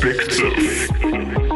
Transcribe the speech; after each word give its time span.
Perspective. 0.00 0.88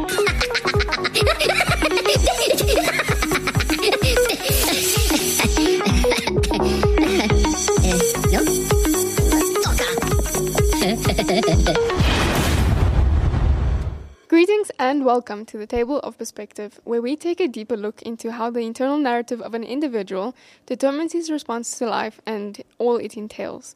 Greetings 14.28 14.70
and 14.78 15.06
welcome 15.06 15.46
to 15.46 15.56
the 15.56 15.66
Table 15.66 16.00
of 16.00 16.18
Perspective, 16.18 16.78
where 16.84 17.00
we 17.00 17.16
take 17.16 17.40
a 17.40 17.48
deeper 17.48 17.78
look 17.78 18.02
into 18.02 18.32
how 18.32 18.50
the 18.50 18.60
internal 18.60 18.98
narrative 18.98 19.40
of 19.40 19.54
an 19.54 19.64
individual 19.64 20.34
determines 20.66 21.14
his 21.14 21.30
response 21.30 21.78
to 21.78 21.86
life 21.86 22.20
and 22.26 22.62
all 22.76 22.98
it 22.98 23.16
entails. 23.16 23.74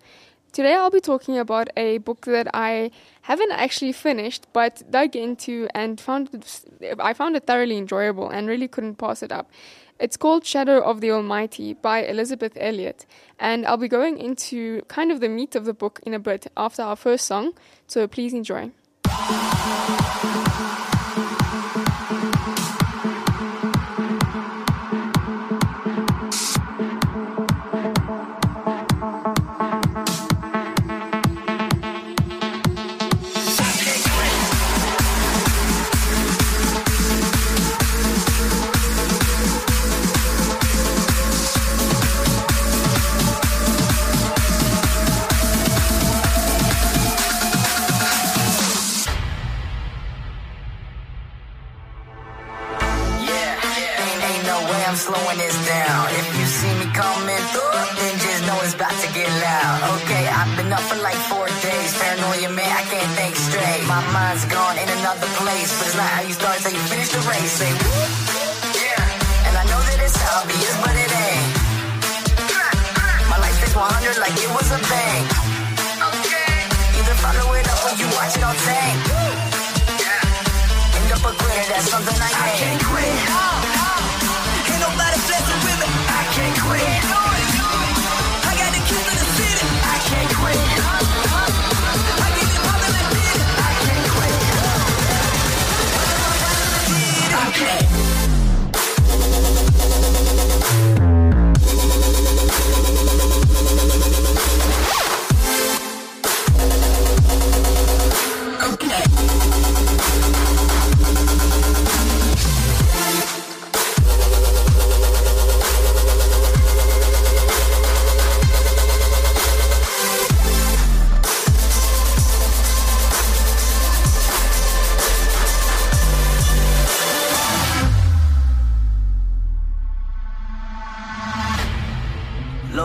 Today 0.53 0.75
I'll 0.75 0.91
be 0.91 1.01
talking 1.01 1.39
about 1.39 1.69
a 1.77 1.99
book 1.99 2.25
that 2.27 2.49
I 2.55 2.91
haven't 3.23 3.53
actually 3.53 3.93
finished 3.93 4.47
but 4.53 4.83
dug 4.91 5.15
into 5.15 5.69
and 5.75 6.01
found 6.01 6.31
it, 6.81 6.97
I 6.99 7.13
found 7.13 7.37
it 7.37 7.47
thoroughly 7.47 7.77
enjoyable 7.77 8.29
and 8.31 8.49
really 8.49 8.67
couldn't 8.67 8.97
pass 8.97 9.23
it 9.23 9.31
up. 9.31 9.51
It's 10.01 10.17
called 10.17 10.47
Shadow 10.47 10.81
of 10.81 11.01
the 11.01 11.11
Almighty 11.11 11.75
by 11.75 12.05
Elisabeth 12.05 12.53
Elliot, 12.57 13.05
and 13.39 13.67
I'll 13.67 13.77
be 13.77 13.89
going 13.89 14.19
into 14.19 14.83
kind 14.83 15.11
of 15.11 15.21
the 15.21 15.29
meat 15.29 15.57
of 15.57 15.65
the 15.65 15.75
book 15.75 16.01
in 16.05 16.15
a 16.15 16.21
bit 16.21 16.47
after 16.57 16.83
our 16.83 16.97
first 16.97 17.25
song, 17.27 17.53
so 17.89 18.07
please 18.07 18.33
enjoy. 18.33 18.71
Like 74.21 74.35
it 74.35 74.51
was 74.51 74.69
a 74.73 74.79
bank. 74.91 75.27
Okay. 76.11 76.55
Either 76.99 77.17
follow 77.23 77.55
it 77.55 77.69
up 77.69 77.85
or 77.87 77.95
you 77.99 78.07
watch 78.17 78.37
it 78.37 78.43
on 78.43 78.57
tank. 78.67 78.99
Yeah. 80.03 80.99
End 80.99 81.13
up 81.13 81.23
a 81.23 81.33
quitter, 81.39 81.67
that's 81.71 81.91
something 81.91 82.19
I. 82.19 82.31
I 82.35 82.51
can't 82.59 82.83
quit. 82.85 83.78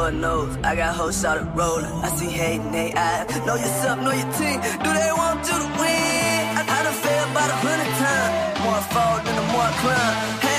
Lord 0.03 0.15
knows 0.15 0.57
I 0.65 0.75
got 0.75 0.95
hoes 0.97 1.15
started 1.15 1.47
rolling. 1.55 1.85
I 2.03 2.09
see 2.09 2.27
hate 2.27 2.59
in 2.59 2.73
they 2.73 2.91
eyes. 2.91 3.23
Know 3.45 3.55
yourself, 3.55 3.97
know 4.03 4.11
your 4.11 4.31
team. 4.35 4.59
Do 4.83 4.89
they 4.99 5.11
want 5.15 5.39
you 5.47 5.55
to 5.63 5.69
win? 5.79 6.43
I, 6.75 6.79
done 6.83 6.97
failed 7.05 7.31
about 7.31 7.49
a 7.55 7.59
hundred 7.63 7.91
times. 8.03 8.33
More 8.63 8.79
I 8.81 8.85
fall 8.91 9.15
than 9.23 9.35
the 9.39 9.45
more 9.53 9.63
I 9.63 9.73
climb. 9.79 10.15
Had 10.43 10.52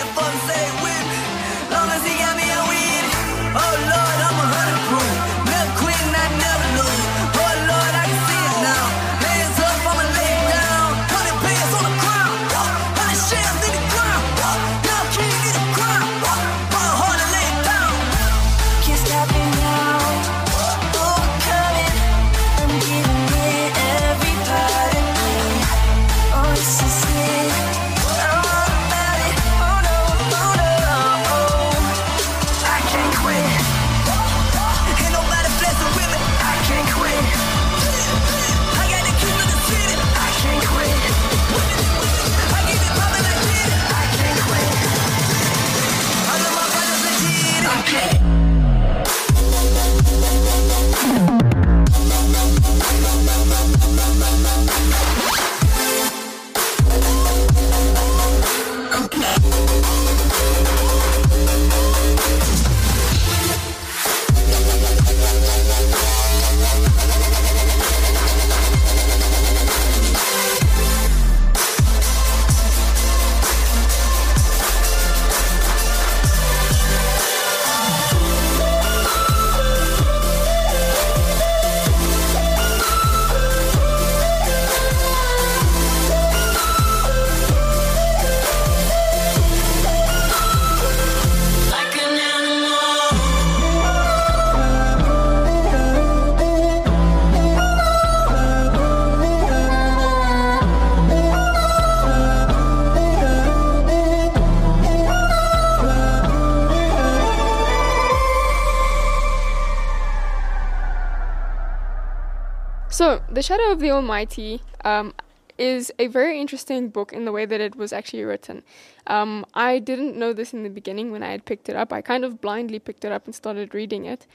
The 113.30 113.42
Shadow 113.42 113.70
of 113.70 113.80
the 113.80 113.90
Almighty 113.90 114.62
um, 114.84 115.14
is 115.58 115.92
a 115.98 116.06
very 116.06 116.40
interesting 116.40 116.88
book 116.88 117.12
in 117.12 117.24
the 117.24 117.32
way 117.32 117.46
that 117.46 117.60
it 117.60 117.76
was 117.76 117.92
actually 117.92 118.24
written. 118.24 118.62
Um, 119.06 119.44
I 119.54 119.78
didn't 119.78 120.16
know 120.16 120.32
this 120.32 120.52
in 120.52 120.62
the 120.62 120.70
beginning 120.70 121.12
when 121.12 121.22
I 121.22 121.30
had 121.30 121.44
picked 121.44 121.68
it 121.68 121.76
up. 121.76 121.92
I 121.92 122.00
kind 122.00 122.24
of 122.24 122.40
blindly 122.40 122.78
picked 122.78 123.04
it 123.04 123.12
up 123.12 123.26
and 123.26 123.34
started 123.34 123.74
reading 123.74 124.04
it. 124.04 124.26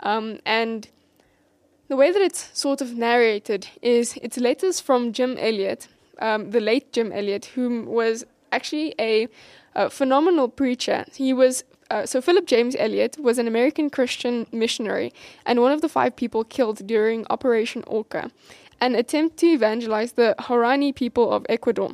Um, 0.00 0.40
and 0.44 0.88
the 1.88 1.96
way 1.96 2.10
that 2.10 2.20
it's 2.20 2.50
sort 2.58 2.80
of 2.80 2.96
narrated 2.96 3.68
is 3.80 4.18
it's 4.22 4.38
letters 4.38 4.80
from 4.80 5.12
Jim 5.12 5.36
Elliot, 5.38 5.88
um, 6.18 6.50
the 6.50 6.60
late 6.60 6.92
Jim 6.92 7.12
Elliot, 7.12 7.46
whom 7.54 7.86
was 7.86 8.24
actually 8.52 8.94
a, 8.98 9.28
a 9.74 9.88
phenomenal 9.88 10.48
preacher. 10.48 11.04
He 11.14 11.32
was 11.32 11.64
uh, 11.90 12.06
so 12.06 12.20
Philip 12.20 12.46
James 12.46 12.76
Elliot 12.78 13.16
was 13.18 13.38
an 13.38 13.46
American 13.46 13.90
Christian 13.90 14.46
missionary 14.52 15.12
and 15.44 15.60
one 15.60 15.72
of 15.72 15.80
the 15.80 15.88
five 15.88 16.16
people 16.16 16.44
killed 16.44 16.86
during 16.86 17.26
Operation 17.30 17.84
Auca, 17.86 18.30
an 18.80 18.94
attempt 18.94 19.36
to 19.38 19.46
evangelize 19.46 20.12
the 20.12 20.34
Huaorani 20.38 20.94
people 20.94 21.30
of 21.30 21.46
Ecuador. 21.48 21.92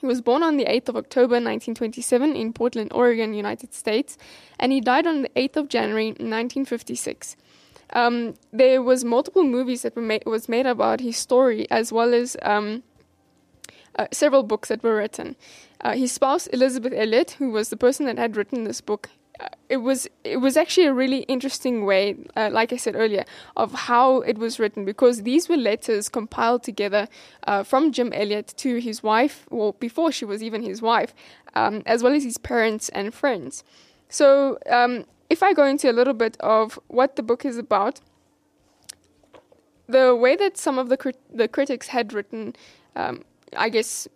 He 0.00 0.06
was 0.06 0.22
born 0.22 0.42
on 0.42 0.56
the 0.56 0.64
8th 0.64 0.88
of 0.88 0.96
October 0.96 1.34
1927 1.34 2.34
in 2.34 2.54
Portland, 2.54 2.90
Oregon, 2.94 3.34
United 3.34 3.74
States, 3.74 4.16
and 4.58 4.72
he 4.72 4.80
died 4.80 5.06
on 5.06 5.22
the 5.22 5.28
8th 5.36 5.56
of 5.56 5.68
January 5.68 6.08
1956. 6.08 7.36
Um, 7.92 8.34
there 8.50 8.82
was 8.82 9.04
multiple 9.04 9.44
movies 9.44 9.82
that 9.82 9.94
were 9.94 10.02
made, 10.02 10.24
was 10.24 10.48
made 10.48 10.64
about 10.64 11.00
his 11.00 11.18
story, 11.18 11.70
as 11.70 11.92
well 11.92 12.14
as 12.14 12.36
um, 12.40 12.82
uh, 13.98 14.06
several 14.12 14.42
books 14.42 14.68
that 14.68 14.82
were 14.82 14.96
written. 14.96 15.36
Uh, 15.80 15.94
his 15.94 16.12
spouse 16.12 16.46
Elisabeth 16.48 16.92
Elliot, 16.94 17.32
who 17.38 17.50
was 17.50 17.70
the 17.70 17.76
person 17.76 18.06
that 18.06 18.18
had 18.18 18.36
written 18.36 18.64
this 18.64 18.80
book, 18.80 19.08
uh, 19.40 19.48
it 19.68 19.78
was 19.78 20.06
it 20.24 20.38
was 20.38 20.56
actually 20.56 20.86
a 20.86 20.92
really 20.92 21.20
interesting 21.20 21.86
way, 21.86 22.16
uh, 22.36 22.50
like 22.52 22.72
I 22.72 22.76
said 22.76 22.94
earlier, 22.94 23.24
of 23.56 23.72
how 23.72 24.20
it 24.20 24.36
was 24.36 24.58
written 24.58 24.84
because 24.84 25.22
these 25.22 25.48
were 25.48 25.56
letters 25.56 26.08
compiled 26.08 26.62
together 26.62 27.08
uh, 27.44 27.62
from 27.62 27.92
Jim 27.92 28.12
Elliot 28.12 28.52
to 28.58 28.78
his 28.78 29.02
wife, 29.02 29.46
well 29.50 29.72
before 29.80 30.12
she 30.12 30.24
was 30.24 30.42
even 30.42 30.62
his 30.62 30.82
wife, 30.82 31.14
um, 31.54 31.82
as 31.86 32.02
well 32.02 32.12
as 32.12 32.24
his 32.24 32.36
parents 32.36 32.90
and 32.90 33.14
friends. 33.14 33.64
So 34.10 34.58
um, 34.68 35.06
if 35.30 35.42
I 35.42 35.54
go 35.54 35.64
into 35.64 35.90
a 35.90 35.94
little 35.94 36.14
bit 36.14 36.36
of 36.40 36.78
what 36.88 37.16
the 37.16 37.22
book 37.22 37.44
is 37.44 37.56
about, 37.56 38.00
the 39.88 40.14
way 40.14 40.36
that 40.36 40.58
some 40.58 40.78
of 40.78 40.88
the 40.88 40.96
crit- 40.96 41.20
the 41.32 41.48
critics 41.48 41.88
had 41.88 42.12
written, 42.12 42.54
um, 42.96 43.24
I 43.56 43.68
guess, 43.68 44.08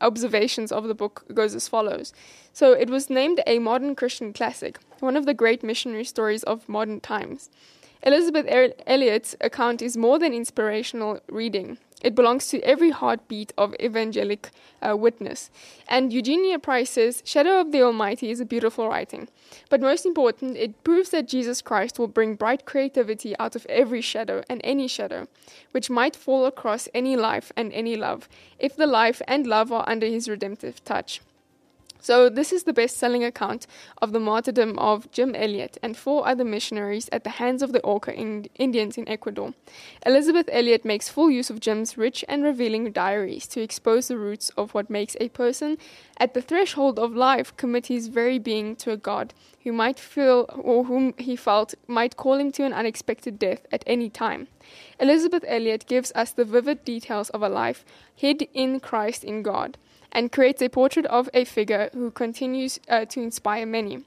observations 0.00 0.72
of 0.72 0.84
the 0.84 0.94
book 0.94 1.24
goes 1.32 1.54
as 1.54 1.68
follows. 1.68 2.12
So 2.52 2.72
it 2.72 2.90
was 2.90 3.10
named 3.10 3.40
a 3.46 3.58
modern 3.58 3.94
Christian 3.94 4.32
classic, 4.32 4.78
one 5.00 5.16
of 5.16 5.26
the 5.26 5.34
great 5.34 5.62
missionary 5.62 6.04
stories 6.04 6.42
of 6.44 6.68
modern 6.68 7.00
times. 7.00 7.50
Elisabeth 8.02 8.46
Elliot's 8.86 9.34
account 9.40 9.80
is 9.80 9.96
more 9.96 10.18
than 10.18 10.34
inspirational 10.34 11.20
reading. 11.28 11.78
It 12.02 12.14
belongs 12.14 12.48
to 12.48 12.60
every 12.60 12.90
heartbeat 12.90 13.52
of 13.56 13.74
evangelic 13.80 14.50
uh, 14.82 14.96
witness. 14.96 15.50
And 15.88 16.12
Eugenia 16.12 16.58
Price 16.58 16.90
says, 16.90 17.22
Shadow 17.24 17.60
of 17.60 17.72
the 17.72 17.82
Almighty 17.82 18.30
is 18.30 18.40
a 18.40 18.44
beautiful 18.44 18.88
writing. 18.88 19.28
But 19.70 19.80
most 19.80 20.04
important, 20.04 20.56
it 20.56 20.84
proves 20.84 21.10
that 21.10 21.28
Jesus 21.28 21.62
Christ 21.62 21.98
will 21.98 22.08
bring 22.08 22.34
bright 22.34 22.66
creativity 22.66 23.34
out 23.38 23.56
of 23.56 23.66
every 23.66 24.00
shadow 24.00 24.42
and 24.50 24.60
any 24.64 24.88
shadow, 24.88 25.28
which 25.70 25.88
might 25.88 26.16
fall 26.16 26.44
across 26.44 26.88
any 26.94 27.16
life 27.16 27.52
and 27.56 27.72
any 27.72 27.96
love, 27.96 28.28
if 28.58 28.76
the 28.76 28.86
life 28.86 29.22
and 29.26 29.46
love 29.46 29.72
are 29.72 29.88
under 29.88 30.06
his 30.06 30.28
redemptive 30.28 30.84
touch. 30.84 31.20
So, 32.04 32.28
this 32.28 32.52
is 32.52 32.64
the 32.64 32.74
best 32.74 32.98
selling 32.98 33.24
account 33.24 33.66
of 34.02 34.12
the 34.12 34.20
martyrdom 34.20 34.78
of 34.78 35.10
Jim 35.10 35.34
Elliot 35.34 35.78
and 35.82 35.96
four 35.96 36.28
other 36.28 36.44
missionaries 36.44 37.08
at 37.10 37.24
the 37.24 37.40
hands 37.40 37.62
of 37.62 37.72
the 37.72 37.80
Auca 37.80 38.12
in 38.12 38.46
Indians 38.56 38.98
in 38.98 39.08
Ecuador. 39.08 39.54
Elisabeth 40.04 40.50
Elliot 40.52 40.84
makes 40.84 41.08
full 41.08 41.30
use 41.30 41.48
of 41.48 41.60
Jim's 41.60 41.96
rich 41.96 42.22
and 42.28 42.44
revealing 42.44 42.92
diaries 42.92 43.46
to 43.46 43.62
expose 43.62 44.08
the 44.08 44.18
roots 44.18 44.50
of 44.50 44.74
what 44.74 44.90
makes 44.90 45.16
a 45.18 45.30
person 45.30 45.78
at 46.18 46.34
the 46.34 46.42
threshold 46.42 46.98
of 46.98 47.16
life 47.16 47.56
commit 47.56 47.86
his 47.86 48.08
very 48.08 48.38
being 48.38 48.76
to 48.76 48.90
a 48.90 48.98
God 48.98 49.32
who 49.62 49.72
might 49.72 49.98
feel 49.98 50.44
or 50.58 50.84
whom 50.84 51.14
he 51.16 51.34
felt 51.34 51.72
might 51.86 52.18
call 52.18 52.34
him 52.34 52.52
to 52.52 52.64
an 52.64 52.74
unexpected 52.74 53.38
death 53.38 53.66
at 53.72 53.82
any 53.86 54.10
time. 54.10 54.46
Elisabeth 55.00 55.44
Elliot 55.48 55.86
gives 55.86 56.12
us 56.14 56.32
the 56.32 56.44
vivid 56.44 56.84
details 56.84 57.30
of 57.30 57.42
a 57.42 57.48
life 57.48 57.82
hid 58.14 58.46
in 58.52 58.78
Christ 58.78 59.24
in 59.24 59.42
God 59.42 59.78
and 60.14 60.30
creates 60.32 60.62
a 60.62 60.68
portrait 60.68 61.06
of 61.06 61.28
a 61.34 61.44
figure 61.44 61.90
who 61.92 62.10
continues 62.10 62.80
uh, 62.88 63.04
to 63.06 63.20
inspire 63.20 63.66
many. 63.66 64.04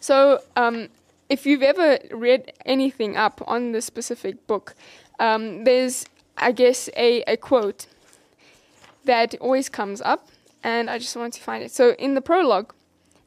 So, 0.00 0.40
um, 0.56 0.88
if 1.28 1.44
you've 1.46 1.62
ever 1.62 1.98
read 2.10 2.52
anything 2.64 3.16
up 3.16 3.42
on 3.46 3.72
this 3.72 3.84
specific 3.84 4.46
book, 4.46 4.74
um, 5.18 5.64
there's, 5.64 6.06
I 6.36 6.52
guess, 6.52 6.88
a, 6.96 7.22
a 7.22 7.36
quote 7.36 7.86
that 9.04 9.34
always 9.40 9.68
comes 9.68 10.00
up, 10.00 10.28
and 10.64 10.88
I 10.88 10.98
just 10.98 11.16
want 11.16 11.34
to 11.34 11.42
find 11.42 11.62
it. 11.62 11.70
So, 11.70 11.92
in 11.92 12.14
the 12.14 12.20
prologue, 12.20 12.72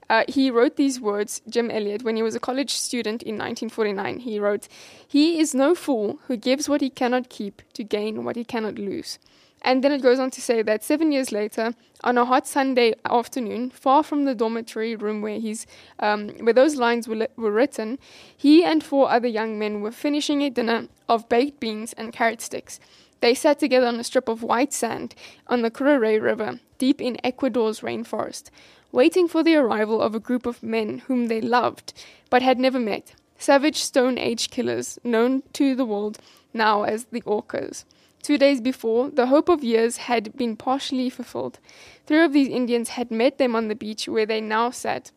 uh, 0.10 0.26
he 0.28 0.52
wrote 0.52 0.76
these 0.76 1.00
words, 1.00 1.42
Jim 1.48 1.72
Elliot, 1.72 2.04
when 2.04 2.18
he 2.18 2.24
was 2.24 2.36
a 2.36 2.40
college 2.40 2.74
student 2.74 3.24
in 3.24 3.36
1949. 3.36 4.20
He 4.20 4.40
wrote, 4.40 4.68
He 5.08 5.40
is 5.40 5.56
no 5.56 5.74
fool 5.74 6.20
who 6.28 6.36
gives 6.36 6.68
what 6.68 6.82
he 6.82 6.90
cannot 6.90 7.30
keep 7.30 7.62
to 7.74 7.84
gain 7.86 8.26
what 8.26 8.36
he 8.36 8.44
cannot 8.44 8.76
lose. 8.76 9.20
And 9.64 9.84
then 9.84 9.92
it 9.92 10.02
goes 10.02 10.20
on 10.20 10.32
to 10.32 10.42
say 10.42 10.62
that 10.64 10.84
seven 10.84 11.12
years 11.12 11.32
later, 11.32 11.74
on 12.04 12.18
a 12.18 12.26
hot 12.26 12.48
Sunday 12.48 12.94
afternoon, 13.06 13.70
far 13.70 14.02
from 14.02 14.26
the 14.26 14.34
dormitory 14.34 14.96
room 14.96 15.22
where 15.22 15.40
he's, 15.40 15.68
um, 16.00 16.30
where 16.40 16.54
those 16.54 16.76
lines 16.76 17.08
were, 17.08 17.16
li- 17.16 17.28
were 17.38 17.52
written, 17.52 18.00
he 18.36 18.64
and 18.64 18.84
four 18.84 19.12
other 19.12 19.28
young 19.28 19.60
men 19.60 19.82
were 19.82 19.92
finishing 19.92 20.42
a 20.42 20.50
dinner 20.50 20.88
of 21.08 21.30
baked 21.30 21.60
beans 21.60 21.94
and 21.94 22.12
carrot 22.12 22.42
sticks. 22.42 22.80
They 23.20 23.36
sat 23.36 23.60
together 23.60 23.86
on 23.86 24.00
a 24.00 24.04
strip 24.04 24.28
of 24.28 24.42
white 24.42 24.74
sand 24.74 25.14
on 25.46 25.62
the 25.62 25.70
Curaray 25.70 26.20
River, 26.20 26.60
deep 26.80 27.00
in 27.00 27.24
Ecuador's 27.24 27.82
rainforest, 27.82 28.50
waiting 28.92 29.28
for 29.28 29.44
the 29.44 29.56
arrival 29.56 30.02
of 30.02 30.16
a 30.16 30.20
group 30.20 30.48
of 30.48 30.64
men 30.64 31.00
whom 31.06 31.28
they 31.28 31.40
loved 31.40 31.94
but 32.32 32.42
had 32.42 32.58
never 32.58 32.80
met. 32.80 33.14
Savage 33.38 33.78
Stone 33.78 34.18
Age 34.18 34.50
killers, 34.50 34.98
known 35.04 35.44
to 35.54 35.76
the 35.76 35.86
world 35.86 36.18
now 36.54 36.84
as 36.84 37.06
the 37.06 37.22
Aucas. 37.26 37.86
Two 38.22 38.38
days 38.38 38.62
before, 38.62 39.10
the 39.10 39.28
hope 39.28 39.50
of 39.50 39.64
years 39.64 39.98
had 39.98 40.36
been 40.38 40.56
partially 40.56 41.10
fulfilled. 41.10 41.60
Three 42.06 42.24
of 42.24 42.34
these 42.34 42.48
Indians 42.48 42.90
had 42.90 43.10
met 43.12 43.38
them 43.38 43.56
on 43.56 43.68
the 43.68 43.76
beach 43.76 44.08
where 44.08 44.26
they 44.26 44.42
now 44.42 44.70
sat. 44.70 45.12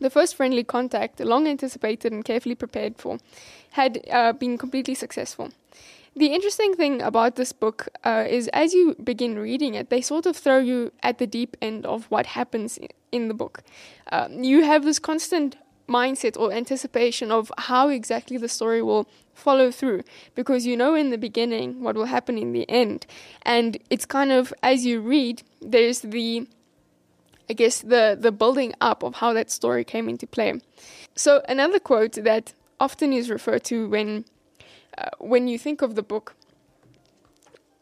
The 0.00 0.10
first 0.10 0.34
friendly 0.34 0.64
contact, 0.64 1.20
long 1.20 1.46
anticipated 1.46 2.12
and 2.12 2.24
carefully 2.24 2.54
prepared 2.54 2.96
for, 2.96 3.18
had 3.72 4.04
uh, 4.10 4.32
been 4.32 4.58
completely 4.58 4.94
successful. 4.94 5.50
The 6.16 6.26
interesting 6.26 6.74
thing 6.74 7.02
about 7.02 7.34
this 7.34 7.52
book 7.52 7.88
uh, 8.04 8.24
is 8.28 8.48
as 8.48 8.72
you 8.72 8.94
begin 9.02 9.36
reading 9.36 9.74
it, 9.74 9.90
they 9.90 10.00
sort 10.00 10.26
of 10.26 10.36
throw 10.36 10.58
you 10.58 10.92
at 11.02 11.18
the 11.18 11.26
deep 11.26 11.56
end 11.60 11.84
of 11.84 12.04
what 12.10 12.26
happens 12.26 12.78
in 13.10 13.28
the 13.28 13.34
book. 13.34 13.62
Um, 14.12 14.44
you 14.44 14.62
have 14.62 14.84
this 14.84 15.00
constant 15.00 15.56
mindset 15.88 16.38
or 16.38 16.52
anticipation 16.52 17.30
of 17.30 17.52
how 17.58 17.88
exactly 17.88 18.36
the 18.36 18.48
story 18.48 18.82
will 18.82 19.08
follow 19.34 19.70
through. 19.70 20.02
Because 20.34 20.66
you 20.66 20.76
know 20.76 20.94
in 20.94 21.10
the 21.10 21.18
beginning 21.18 21.82
what 21.82 21.96
will 21.96 22.06
happen 22.06 22.38
in 22.38 22.52
the 22.52 22.68
end. 22.68 23.06
And 23.42 23.78
it's 23.90 24.06
kind 24.06 24.32
of 24.32 24.52
as 24.62 24.86
you 24.86 25.00
read 25.00 25.42
there's 25.60 26.00
the 26.00 26.46
i 27.48 27.52
guess 27.52 27.80
the 27.80 28.16
the 28.18 28.32
building 28.32 28.72
up 28.80 29.02
of 29.02 29.16
how 29.16 29.32
that 29.32 29.50
story 29.50 29.84
came 29.84 30.08
into 30.08 30.26
play. 30.26 30.60
So 31.14 31.42
another 31.48 31.78
quote 31.78 32.12
that 32.12 32.54
often 32.80 33.12
is 33.12 33.30
referred 33.30 33.64
to 33.64 33.88
when 33.88 34.24
uh, 34.98 35.10
when 35.18 35.48
you 35.48 35.58
think 35.58 35.82
of 35.82 35.94
the 35.94 36.02
book 36.02 36.34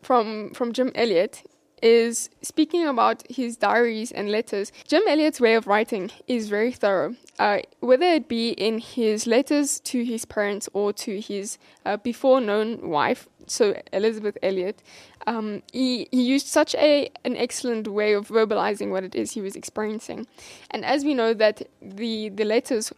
from 0.02 0.52
from 0.54 0.72
Jim 0.72 0.90
Elliot 0.94 1.42
is 1.82 2.30
speaking 2.42 2.86
about 2.86 3.22
his 3.28 3.56
diaries 3.56 4.12
and 4.12 4.30
letters. 4.30 4.72
Jim 4.86 5.02
Elliot's 5.06 5.40
way 5.40 5.54
of 5.54 5.66
writing 5.66 6.10
is 6.26 6.48
very 6.48 6.72
thorough, 6.72 7.16
uh, 7.38 7.58
whether 7.80 8.06
it 8.06 8.28
be 8.28 8.50
in 8.50 8.78
his 8.78 9.26
letters 9.26 9.80
to 9.80 10.04
his 10.04 10.24
parents 10.24 10.68
or 10.72 10.92
to 10.92 11.20
his 11.20 11.58
uh, 11.84 11.96
before 11.96 12.40
known 12.40 12.88
wife, 12.88 13.28
so 13.46 13.74
Elisabeth 13.92 14.38
Elliot. 14.42 14.82
Um, 15.26 15.62
he, 15.72 16.08
he 16.10 16.22
used 16.22 16.46
such 16.46 16.74
a 16.76 17.10
an 17.24 17.36
excellent 17.36 17.88
way 17.88 18.12
of 18.12 18.28
verbalizing 18.28 18.90
what 18.90 19.04
it 19.04 19.14
is 19.14 19.32
he 19.32 19.40
was 19.40 19.56
experiencing, 19.56 20.26
and 20.70 20.84
as 20.84 21.04
we 21.04 21.14
know 21.14 21.34
that 21.34 21.62
the 21.80 22.28
the 22.28 22.44
letters 22.44 22.92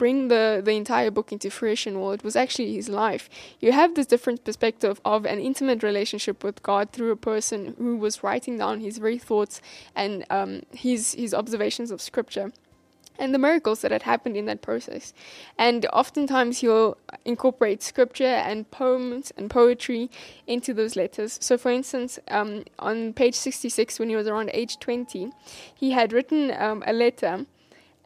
bring 0.00 0.28
the, 0.28 0.62
the 0.64 0.72
entire 0.72 1.10
book 1.10 1.30
into 1.30 1.50
fruition, 1.50 2.00
well, 2.00 2.12
it 2.12 2.24
was 2.24 2.34
actually 2.34 2.72
his 2.72 2.88
life. 2.88 3.28
You 3.60 3.72
have 3.72 3.94
this 3.94 4.06
different 4.06 4.44
perspective 4.44 4.98
of 5.04 5.26
an 5.26 5.38
intimate 5.38 5.82
relationship 5.82 6.42
with 6.42 6.62
God 6.62 6.90
through 6.90 7.10
a 7.10 7.16
person 7.16 7.74
who 7.76 7.98
was 7.98 8.22
writing 8.22 8.56
down 8.56 8.80
his 8.80 8.96
very 8.96 9.18
thoughts 9.18 9.60
and 9.94 10.24
um, 10.30 10.62
his, 10.72 11.12
his 11.12 11.34
observations 11.34 11.90
of 11.90 12.00
scripture 12.00 12.50
and 13.18 13.34
the 13.34 13.38
miracles 13.38 13.82
that 13.82 13.90
had 13.90 14.04
happened 14.04 14.38
in 14.38 14.46
that 14.46 14.62
process. 14.62 15.12
And 15.58 15.84
oftentimes 15.92 16.60
he'll 16.60 16.96
incorporate 17.26 17.82
scripture 17.82 18.24
and 18.48 18.70
poems 18.70 19.34
and 19.36 19.50
poetry 19.50 20.10
into 20.46 20.72
those 20.72 20.96
letters. 20.96 21.36
So, 21.42 21.58
for 21.58 21.70
instance, 21.70 22.18
um, 22.28 22.64
on 22.78 23.12
page 23.12 23.34
66, 23.34 23.98
when 23.98 24.08
he 24.08 24.16
was 24.16 24.26
around 24.26 24.50
age 24.54 24.78
20, 24.78 25.30
he 25.74 25.90
had 25.90 26.14
written 26.14 26.52
um, 26.58 26.82
a 26.86 26.94
letter 26.94 27.44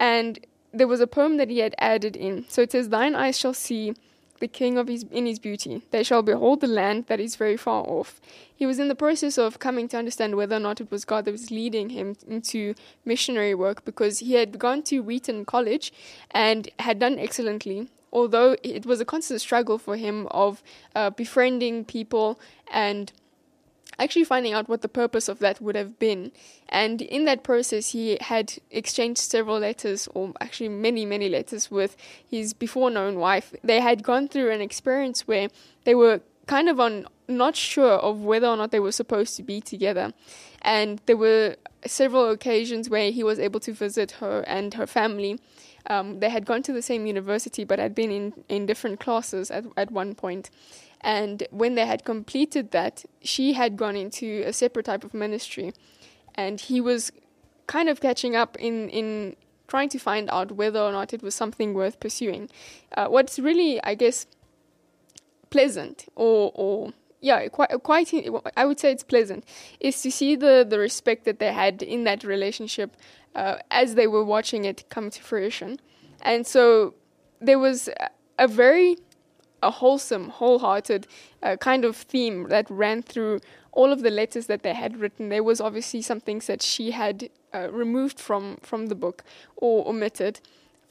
and 0.00 0.40
there 0.74 0.88
was 0.88 1.00
a 1.00 1.06
poem 1.06 1.36
that 1.36 1.50
he 1.50 1.58
had 1.58 1.74
added 1.78 2.16
in. 2.16 2.44
So 2.48 2.62
it 2.62 2.72
says, 2.72 2.88
Thine 2.88 3.14
eyes 3.14 3.38
shall 3.38 3.54
see 3.54 3.94
the 4.40 4.48
king 4.48 4.76
of 4.76 4.88
his 4.88 5.04
in 5.10 5.26
his 5.26 5.38
beauty. 5.38 5.82
They 5.90 6.02
shall 6.02 6.22
behold 6.22 6.60
the 6.60 6.66
land 6.66 7.06
that 7.06 7.20
is 7.20 7.36
very 7.36 7.56
far 7.56 7.82
off. 7.84 8.20
He 8.54 8.66
was 8.66 8.78
in 8.78 8.88
the 8.88 8.94
process 8.94 9.38
of 9.38 9.58
coming 9.58 9.88
to 9.88 9.96
understand 9.96 10.34
whether 10.34 10.56
or 10.56 10.60
not 10.60 10.80
it 10.80 10.90
was 10.90 11.04
God 11.04 11.24
that 11.24 11.32
was 11.32 11.50
leading 11.50 11.90
him 11.90 12.16
into 12.26 12.74
missionary 13.04 13.54
work 13.54 13.84
because 13.84 14.18
he 14.18 14.34
had 14.34 14.58
gone 14.58 14.82
to 14.84 15.00
Wheaton 15.00 15.44
College 15.44 15.92
and 16.30 16.68
had 16.78 16.98
done 16.98 17.18
excellently. 17.18 17.88
Although 18.12 18.56
it 18.62 18.86
was 18.86 19.00
a 19.00 19.04
constant 19.04 19.40
struggle 19.40 19.78
for 19.78 19.96
him 19.96 20.28
of 20.30 20.62
uh, 20.94 21.10
befriending 21.10 21.84
people 21.84 22.38
and 22.70 23.12
actually 23.98 24.24
finding 24.24 24.52
out 24.52 24.68
what 24.68 24.82
the 24.82 24.88
purpose 24.88 25.28
of 25.28 25.38
that 25.38 25.60
would 25.60 25.76
have 25.76 25.98
been. 25.98 26.32
And 26.68 27.02
in 27.02 27.24
that 27.24 27.42
process, 27.42 27.90
he 27.90 28.18
had 28.20 28.54
exchanged 28.70 29.20
several 29.20 29.58
letters, 29.58 30.08
or 30.14 30.32
actually 30.40 30.70
many, 30.70 31.04
many 31.06 31.28
letters, 31.28 31.70
with 31.70 31.96
his 32.28 32.52
before 32.52 32.90
known 32.90 33.18
wife. 33.18 33.54
They 33.62 33.80
had 33.80 34.02
gone 34.02 34.28
through 34.28 34.50
an 34.50 34.60
experience 34.60 35.26
where 35.26 35.48
they 35.84 35.94
were 35.94 36.20
kind 36.46 36.68
of 36.68 36.78
on 36.80 37.06
not 37.28 37.56
sure 37.56 37.94
of 37.94 38.20
whether 38.22 38.46
or 38.46 38.56
not 38.56 38.70
they 38.70 38.80
were 38.80 38.92
supposed 38.92 39.36
to 39.36 39.42
be 39.42 39.60
together. 39.60 40.12
And 40.62 41.00
there 41.06 41.16
were 41.16 41.56
several 41.86 42.30
occasions 42.30 42.88
where 42.88 43.10
he 43.10 43.22
was 43.22 43.38
able 43.38 43.60
to 43.60 43.72
visit 43.72 44.12
her 44.12 44.44
and 44.46 44.74
her 44.74 44.86
family. 44.86 45.38
Um, 45.86 46.20
they 46.20 46.30
had 46.30 46.46
gone 46.46 46.62
to 46.64 46.72
the 46.72 46.82
same 46.82 47.06
university 47.06 47.64
but 47.64 47.78
had 47.78 47.94
been 47.94 48.10
in, 48.10 48.44
in 48.48 48.66
different 48.66 49.00
classes 49.00 49.50
at, 49.50 49.64
at 49.76 49.90
one 49.90 50.14
point. 50.14 50.50
And 51.00 51.46
when 51.50 51.74
they 51.74 51.86
had 51.86 52.04
completed 52.04 52.70
that, 52.70 53.04
she 53.22 53.52
had 53.52 53.76
gone 53.76 53.96
into 53.96 54.42
a 54.46 54.52
separate 54.52 54.86
type 54.86 55.04
of 55.04 55.14
ministry. 55.14 55.72
And 56.34 56.60
he 56.60 56.80
was 56.80 57.12
kind 57.66 57.88
of 57.88 58.00
catching 58.00 58.34
up 58.36 58.56
in, 58.58 58.88
in 58.88 59.36
trying 59.68 59.88
to 59.90 59.98
find 59.98 60.28
out 60.30 60.52
whether 60.52 60.80
or 60.80 60.92
not 60.92 61.12
it 61.12 61.22
was 61.22 61.34
something 61.34 61.74
worth 61.74 62.00
pursuing. 62.00 62.48
Uh, 62.96 63.06
what's 63.08 63.38
really, 63.38 63.82
I 63.82 63.94
guess, 63.94 64.26
pleasant 65.50 66.06
or, 66.16 66.52
or 66.54 66.92
yeah, 67.20 67.48
quite, 67.48 67.70
quite, 67.82 68.12
I 68.56 68.64
would 68.66 68.78
say 68.78 68.92
it's 68.92 69.02
pleasant, 69.02 69.44
is 69.80 70.02
to 70.02 70.10
see 70.10 70.36
the, 70.36 70.66
the 70.68 70.78
respect 70.78 71.24
that 71.24 71.38
they 71.38 71.52
had 71.52 71.82
in 71.82 72.04
that 72.04 72.24
relationship 72.24 72.96
uh, 73.34 73.56
as 73.70 73.94
they 73.94 74.06
were 74.06 74.24
watching 74.24 74.64
it 74.64 74.84
come 74.90 75.10
to 75.10 75.22
fruition. 75.22 75.80
And 76.22 76.46
so 76.46 76.94
there 77.40 77.58
was 77.58 77.88
a 78.38 78.48
very 78.48 78.96
a 79.64 79.70
wholesome, 79.70 80.28
wholehearted 80.28 81.06
uh, 81.42 81.56
kind 81.56 81.84
of 81.84 81.96
theme 81.96 82.48
that 82.48 82.70
ran 82.70 83.02
through 83.02 83.40
all 83.72 83.92
of 83.92 84.02
the 84.02 84.10
letters 84.10 84.46
that 84.46 84.62
they 84.62 84.74
had 84.74 84.98
written. 84.98 85.30
There 85.30 85.42
was 85.42 85.60
obviously 85.60 86.02
some 86.02 86.20
things 86.20 86.46
that 86.46 86.62
she 86.62 86.92
had 86.92 87.30
uh, 87.52 87.70
removed 87.72 88.20
from, 88.20 88.58
from 88.62 88.86
the 88.86 88.94
book 88.94 89.24
or 89.56 89.88
omitted 89.88 90.40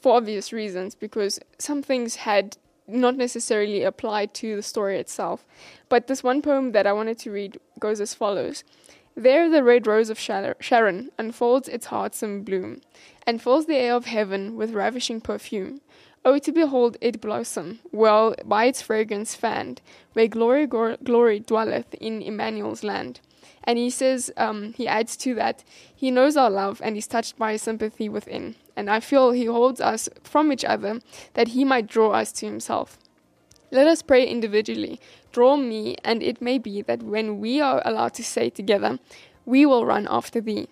for 0.02 0.18
obvious 0.18 0.52
reasons 0.52 0.96
because 0.96 1.40
some 1.60 1.82
things 1.82 2.18
had 2.18 2.58
not 2.88 3.16
necessarily 3.16 3.84
applied 3.84 4.34
to 4.34 4.58
the 4.58 4.64
story 4.64 4.98
itself. 4.98 5.46
But 5.88 6.08
this 6.08 6.24
one 6.24 6.42
poem 6.42 6.74
that 6.74 6.88
I 6.88 6.92
wanted 6.94 7.18
to 7.20 7.32
read 7.32 7.58
goes 7.80 8.02
as 8.02 8.14
follows. 8.14 8.64
There 9.16 9.50
the 9.50 9.64
red 9.64 9.86
rose 9.86 10.10
of 10.10 10.20
Sharon 10.20 11.12
unfolds 11.20 11.70
its 11.70 11.88
heartsome 11.88 12.44
bloom, 12.44 12.82
and 13.28 13.42
fills 13.42 13.68
the 13.68 13.76
air 13.76 13.94
of 13.94 14.06
heaven 14.06 14.56
with 14.56 14.74
ravishing 14.74 15.22
perfume. 15.22 15.82
Oh, 16.26 16.38
to 16.38 16.52
behold 16.54 16.96
it 17.02 17.20
blossom, 17.20 17.80
well 17.92 18.34
by 18.46 18.66
its 18.66 18.82
fragrance 18.82 19.36
fanned, 19.36 19.82
where 20.14 20.28
glory, 20.28 20.66
glory 20.68 21.40
dwelleth 21.40 21.94
in 21.96 22.22
Emmanuel's 22.22 22.84
land. 22.84 23.20
And 23.66 23.78
he 23.78 23.90
says, 23.90 24.32
um, 24.38 24.74
he 24.74 24.88
adds 24.88 25.18
to 25.18 25.36
that, 25.36 25.64
he 25.94 26.12
knows 26.12 26.38
our 26.38 26.50
love 26.50 26.82
and 26.84 26.96
is 26.96 27.08
touched 27.08 27.38
by 27.38 27.56
sympathy 27.58 28.08
within. 28.08 28.56
And 28.76 28.90
I 28.90 29.00
feel 29.00 29.32
he 29.32 29.46
holds 29.46 29.82
us 29.82 30.10
from 30.24 30.52
each 30.52 30.66
other 30.66 31.02
that 31.34 31.50
he 31.50 31.66
might 31.66 31.88
draw 31.88 32.12
us 32.12 32.32
to 32.34 32.46
himself. 32.46 32.98
Let 33.72 33.88
us 33.88 34.02
pray 34.02 34.26
individually. 34.26 35.00
Draw 35.32 35.58
me, 35.58 35.98
and 36.04 36.22
it 36.22 36.42
may 36.42 36.58
be 36.58 36.84
that 36.84 37.02
when 37.02 37.40
we 37.40 37.60
are 37.60 37.82
allowed 37.84 38.14
to 38.16 38.24
say 38.24 38.50
together, 38.50 39.00
We 39.46 39.66
will 39.66 39.86
run 39.86 40.08
after 40.10 40.40
thee. 40.40 40.68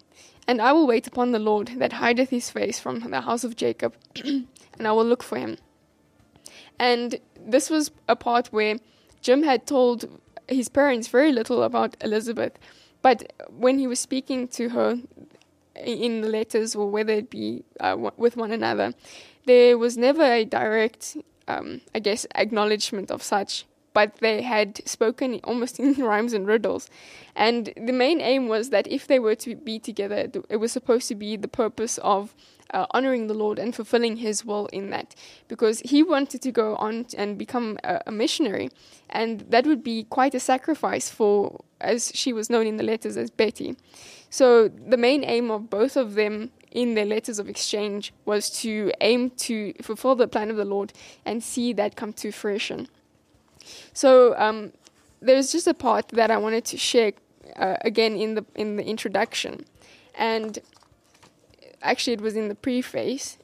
And 0.48 0.62
I 0.62 0.72
will 0.72 0.88
wait 0.88 1.08
upon 1.08 1.32
the 1.32 1.40
Lord 1.40 1.72
that 1.78 1.94
hideth 1.94 2.30
his 2.30 2.50
face 2.50 2.80
from 2.80 3.00
the 3.00 3.22
house 3.22 3.44
of 3.44 3.56
Jacob, 3.56 3.96
and 4.82 4.88
I 4.88 4.94
will 4.94 5.06
look 5.06 5.22
for 5.22 5.38
him. 5.38 5.58
And 6.80 7.20
this 7.40 7.70
was 7.70 7.92
a 8.10 8.16
part 8.16 8.48
where 8.48 8.78
Jim 9.22 9.44
had 9.44 9.68
told 9.68 10.10
his 10.48 10.70
parents 10.70 11.08
very 11.08 11.32
little 11.32 11.62
about 11.62 11.96
Elisabeth, 12.02 12.54
but 13.04 13.32
when 13.48 13.78
he 13.78 13.86
was 13.86 14.00
speaking 14.00 14.48
to 14.48 14.70
her 14.70 14.98
in 15.76 16.22
the 16.22 16.30
letters 16.30 16.76
or 16.76 16.90
whether 16.90 17.14
it 17.14 17.30
be 17.30 17.64
uh, 17.80 17.96
with 18.18 18.36
one 18.36 18.52
another, 18.52 18.96
there 19.46 19.78
was 19.78 19.98
never 19.98 20.24
a 20.24 20.46
direct, 20.46 21.16
um, 21.48 21.82
I 21.94 22.00
guess, 22.00 22.26
acknowledgement 22.34 23.12
of 23.12 23.22
such 23.22 23.66
but 23.94 24.16
they 24.18 24.42
had 24.42 24.82
spoken 24.88 25.40
almost 25.44 25.80
in 25.86 25.94
rhymes 25.96 26.34
and 26.34 26.48
riddles. 26.48 26.90
And 27.36 27.74
the 27.76 27.94
main 27.94 28.22
aim 28.22 28.48
was 28.48 28.70
that 28.70 28.88
if 28.88 29.08
they 29.08 29.20
were 29.20 29.36
to 29.36 29.56
be 29.56 29.80
together, 29.80 30.30
it 30.50 30.58
was 30.58 30.72
supposed 30.72 31.08
to 31.10 31.16
be 31.16 31.38
the 31.38 31.48
purpose 31.48 31.98
of 32.00 32.36
uh, 32.74 32.86
honoring 32.92 33.28
the 33.28 33.34
Lord 33.34 33.60
and 33.60 33.76
fulfilling 33.76 34.18
His 34.18 34.46
will 34.46 34.68
in 34.68 34.90
that, 34.92 35.16
because 35.48 35.82
He 35.82 36.04
wanted 36.04 36.42
to 36.42 36.52
go 36.52 36.76
on 36.78 37.06
and 37.18 37.38
become 37.38 37.78
a, 37.84 38.02
a 38.08 38.12
missionary, 38.12 38.70
and 39.10 39.42
that 39.50 39.66
would 39.66 39.84
be 39.84 40.04
quite 40.04 40.34
a 40.34 40.40
sacrifice 40.40 41.10
for, 41.10 41.64
as 41.80 42.12
she 42.16 42.34
was 42.34 42.50
known 42.50 42.68
in 42.68 42.78
the 42.78 42.84
letters 42.84 43.18
as 43.18 43.30
Betty. 43.30 43.76
So 44.30 44.70
the 44.70 44.98
main 44.98 45.24
aim 45.26 45.52
of 45.52 45.70
both 45.70 45.98
of 45.98 46.14
them 46.16 46.52
in 46.72 46.94
their 46.94 47.06
letters 47.06 47.38
of 47.38 47.50
exchange 47.50 48.14
was 48.24 48.50
to 48.62 48.92
aim 49.02 49.30
to 49.32 49.74
fulfill 49.82 50.16
the 50.16 50.28
plan 50.28 50.50
of 50.50 50.56
the 50.56 50.66
Lord 50.66 50.94
and 51.26 51.44
see 51.44 51.74
that 51.74 51.98
come 51.98 52.14
to 52.14 52.32
fruition. 52.32 52.88
So 53.94 54.38
um, 54.38 54.72
there's 55.22 55.52
just 55.52 55.68
a 55.68 55.74
part 55.74 56.10
that 56.10 56.32
I 56.32 56.38
wanted 56.38 56.66
to 56.66 56.78
share 56.78 57.14
uh, 57.56 57.78
again 57.82 58.16
in 58.16 58.36
the 58.36 58.46
in 58.56 58.78
the 58.78 58.84
introduction, 58.84 59.66
and 60.16 60.60
actually 61.82 62.14
it 62.14 62.22
was 62.22 62.36
in 62.36 62.48
the 62.48 62.56
preface. 62.56 63.38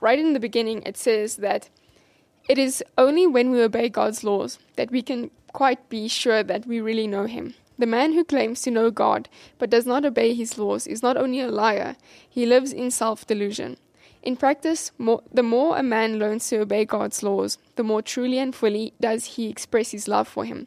Right 0.00 0.18
in 0.18 0.34
the 0.34 0.40
beginning, 0.40 0.82
it 0.82 0.96
says 0.96 1.36
that 1.36 1.70
it 2.48 2.58
is 2.58 2.84
only 2.98 3.26
when 3.26 3.50
we 3.50 3.62
obey 3.62 3.88
God's 3.88 4.22
laws 4.22 4.58
that 4.76 4.90
we 4.90 5.00
can 5.00 5.30
quite 5.54 5.88
be 5.88 6.08
sure 6.08 6.42
that 6.42 6.66
we 6.66 6.80
really 6.80 7.06
know 7.06 7.24
Him. 7.24 7.54
The 7.78 7.86
man 7.86 8.12
who 8.12 8.22
claims 8.22 8.60
to 8.62 8.70
know 8.70 8.90
God 8.90 9.28
but 9.58 9.70
does 9.70 9.86
not 9.86 10.04
obey 10.04 10.34
His 10.34 10.58
laws 10.58 10.86
is 10.86 11.02
not 11.02 11.16
only 11.16 11.40
a 11.40 11.48
liar, 11.48 11.96
he 12.28 12.44
lives 12.44 12.72
in 12.72 12.90
self 12.90 13.26
delusion. 13.26 13.78
In 14.24 14.36
practice, 14.36 14.90
more, 14.96 15.22
the 15.30 15.42
more 15.42 15.76
a 15.76 15.82
man 15.82 16.18
learns 16.18 16.48
to 16.48 16.60
obey 16.60 16.86
God's 16.86 17.22
laws, 17.22 17.58
the 17.76 17.84
more 17.84 18.00
truly 18.00 18.38
and 18.38 18.54
fully 18.54 18.94
does 18.98 19.36
he 19.36 19.50
express 19.50 19.90
his 19.90 20.08
love 20.08 20.26
for 20.26 20.46
him. 20.46 20.66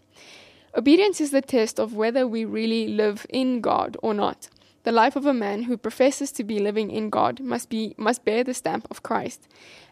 Obedience 0.76 1.20
is 1.20 1.32
the 1.32 1.42
test 1.42 1.80
of 1.80 1.96
whether 1.96 2.28
we 2.28 2.46
really 2.46 2.88
live 2.88 3.26
in 3.30 3.62
God 3.62 3.98
or 4.04 4.14
not. 4.14 4.48
The 4.84 4.92
life 4.92 5.16
of 5.16 5.26
a 5.26 5.34
man 5.34 5.64
who 5.64 5.76
professes 5.76 6.32
to 6.34 6.44
be 6.44 6.60
living 6.60 6.92
in 6.92 7.10
God 7.10 7.40
must 7.40 7.68
be 7.68 7.96
must 7.98 8.24
bear 8.24 8.44
the 8.44 8.54
stamp 8.54 8.88
of 8.92 9.02
Christ. 9.02 9.48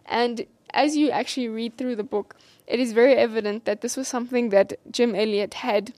And 0.06 0.46
as 0.72 0.96
you 0.96 1.10
actually 1.10 1.48
read 1.48 1.76
through 1.76 1.96
the 1.96 2.04
book, 2.04 2.36
it 2.68 2.80
is 2.80 2.94
very 2.94 3.16
evident 3.16 3.66
that 3.66 3.82
this 3.82 3.98
was 3.98 4.08
something 4.08 4.50
that 4.50 4.74
Jim 4.92 5.16
Elliot 5.16 5.56
had 5.56 5.94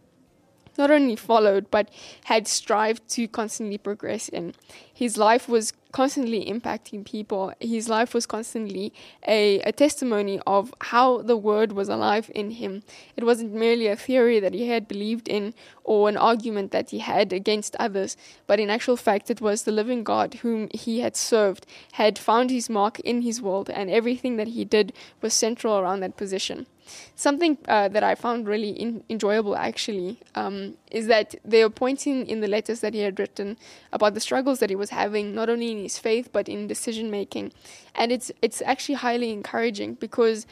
not 0.77 0.91
only 0.91 1.15
followed 1.15 1.69
but 1.71 1.89
had 2.25 2.47
strived 2.47 3.07
to 3.09 3.27
constantly 3.27 3.77
progress 3.77 4.29
in. 4.29 4.53
His 4.93 5.17
life 5.17 5.47
was 5.47 5.73
constantly 5.91 6.45
impacting 6.45 7.05
people. 7.05 7.53
His 7.59 7.87
life 7.87 8.13
was 8.13 8.25
constantly 8.25 8.93
a, 9.27 9.59
a 9.61 9.71
testimony 9.71 10.39
of 10.45 10.73
how 10.81 11.21
the 11.21 11.37
word 11.37 11.71
was 11.71 11.89
alive 11.89 12.29
in 12.35 12.51
him. 12.51 12.83
It 13.15 13.23
wasn't 13.23 13.53
merely 13.53 13.87
a 13.87 13.95
theory 13.95 14.39
that 14.39 14.53
he 14.53 14.67
had 14.67 14.87
believed 14.87 15.27
in 15.27 15.53
or 15.83 16.09
an 16.09 16.17
argument 16.17 16.71
that 16.71 16.89
he 16.89 16.99
had 16.99 17.31
against 17.31 17.75
others, 17.79 18.17
but 18.45 18.59
in 18.59 18.69
actual 18.69 18.97
fact, 18.97 19.29
it 19.29 19.41
was 19.41 19.63
the 19.63 19.71
living 19.71 20.03
God 20.03 20.35
whom 20.35 20.69
he 20.73 20.99
had 20.99 21.15
served, 21.15 21.65
had 21.93 22.19
found 22.19 22.49
his 22.49 22.69
mark 22.69 22.99
in 22.99 23.21
his 23.21 23.41
world, 23.41 23.69
and 23.69 23.89
everything 23.89 24.35
that 24.37 24.49
he 24.49 24.65
did 24.65 24.93
was 25.21 25.33
central 25.33 25.77
around 25.77 26.01
that 26.01 26.17
position. 26.17 26.67
Something 27.15 27.57
uh, 27.67 27.87
that 27.89 28.03
I 28.03 28.15
found 28.15 28.47
really 28.47 28.69
in- 28.69 29.03
enjoyable 29.09 29.55
actually 29.55 30.19
um, 30.35 30.75
is 30.91 31.07
that 31.07 31.35
they 31.43 31.63
are 31.63 31.69
pointing 31.69 32.27
in 32.27 32.41
the 32.41 32.47
letters 32.47 32.81
that 32.81 32.93
he 32.93 33.01
had 33.01 33.19
written 33.19 33.57
about 33.91 34.13
the 34.13 34.19
struggles 34.19 34.59
that 34.59 34.69
he 34.69 34.75
was 34.75 34.89
having, 34.89 35.33
not 35.33 35.49
only 35.49 35.71
in 35.71 35.79
his 35.79 35.97
faith 35.97 36.29
but 36.31 36.47
in 36.49 36.67
decision 36.67 37.09
making, 37.11 37.51
and 37.95 38.11
it's 38.11 38.31
it's 38.41 38.61
actually 38.61 38.95
highly 38.95 39.31
encouraging 39.31 39.95
because 39.95 40.45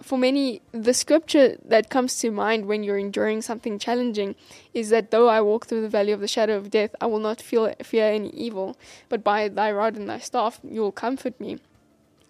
for 0.00 0.16
many, 0.16 0.62
the 0.72 0.94
scripture 0.94 1.58
that 1.64 1.90
comes 1.90 2.18
to 2.20 2.30
mind 2.30 2.66
when 2.66 2.82
you're 2.82 2.98
enduring 2.98 3.42
something 3.42 3.78
challenging 3.78 4.34
is 4.72 4.88
that 4.88 5.10
though 5.10 5.28
I 5.28 5.40
walk 5.42 5.66
through 5.66 5.82
the 5.82 5.88
valley 5.88 6.12
of 6.12 6.20
the 6.20 6.28
shadow 6.28 6.56
of 6.56 6.70
death, 6.70 6.94
I 7.00 7.06
will 7.06 7.18
not 7.18 7.42
feel 7.42 7.72
fear 7.82 8.06
any 8.06 8.30
evil, 8.30 8.76
but 9.08 9.22
by 9.22 9.48
thy 9.48 9.70
rod 9.70 9.96
and 9.96 10.08
thy 10.08 10.18
staff 10.18 10.60
you 10.64 10.80
will 10.80 10.92
comfort 10.92 11.38
me. 11.38 11.58